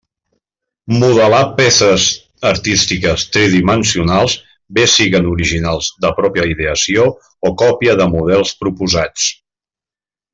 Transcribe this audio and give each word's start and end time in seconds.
Modelar 1.01 1.41
peces 1.59 2.05
artístiques 2.51 3.25
tridimensionals 3.35 4.37
bé 4.79 4.85
siguen 4.95 5.29
originals 5.35 5.91
de 6.07 6.11
pròpia 6.23 6.47
ideació 6.57 7.05
o 7.51 7.57
còpia 7.65 7.97
de 8.01 8.09
models 8.19 8.55
proposats. 8.65 9.29